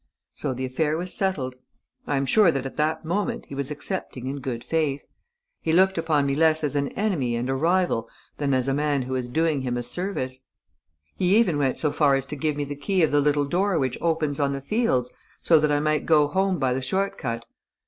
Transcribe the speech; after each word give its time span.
So 0.33 0.55
the 0.55 0.65
affair 0.65 0.97
was 0.97 1.13
settled. 1.13 1.53
I 2.07 2.17
am 2.17 2.25
sure 2.25 2.51
that 2.51 2.65
at 2.65 2.75
that 2.77 3.05
moment 3.05 3.45
he 3.45 3.53
was 3.53 3.69
accepting 3.69 4.25
in 4.25 4.39
good 4.39 4.63
faith. 4.63 5.05
He 5.61 5.73
looked 5.73 5.95
upon 5.95 6.25
me 6.25 6.33
less 6.33 6.63
as 6.63 6.75
an 6.75 6.87
enemy 6.93 7.35
and 7.35 7.47
a 7.47 7.53
rival 7.53 8.09
than 8.39 8.55
as 8.55 8.67
a 8.67 8.73
man 8.73 9.03
who 9.03 9.13
was 9.13 9.29
doing 9.29 9.61
him 9.61 9.77
a 9.77 9.83
service. 9.83 10.43
He 11.17 11.37
even 11.37 11.59
went 11.59 11.77
so 11.77 11.91
far 11.91 12.15
as 12.15 12.25
to 12.25 12.35
give 12.35 12.55
me 12.57 12.63
the 12.63 12.75
key 12.75 13.03
of 13.03 13.11
the 13.11 13.21
little 13.21 13.45
door 13.45 13.77
which 13.77 14.01
opens 14.01 14.39
on 14.39 14.53
the 14.53 14.59
fields, 14.61 15.11
so 15.43 15.59
that 15.59 15.71
I 15.71 15.79
might 15.79 16.07
go 16.07 16.27
home 16.27 16.57
by 16.57 16.73
the 16.73 16.81
short 16.81 17.15
cut. 17.19 17.45